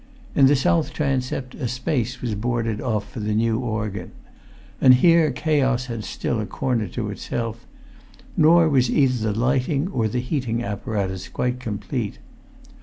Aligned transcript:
In 0.33 0.47
the 0.47 0.55
south 0.55 0.93
transept, 0.93 1.53
a 1.53 1.67
space 1.67 2.23
was 2.23 2.33
boarded 2.33 2.81
off 2.81 3.07
for 3.11 3.19
the 3.19 3.35
new 3.35 3.59
organ; 3.59 4.13
and 4.81 4.95
here 4.95 5.29
chaos 5.29 5.85
had 5.85 6.03
still 6.03 6.39
a 6.39 6.47
corner 6.47 6.87
to 6.87 7.11
itself; 7.11 7.67
nor 8.35 8.67
was 8.67 8.89
either 8.89 9.31
the 9.31 9.39
lighting 9.39 9.89
or 9.89 10.07
the 10.07 10.19
heating 10.19 10.63
apparatus 10.63 11.27
quite 11.27 11.59
complete. 11.59 12.17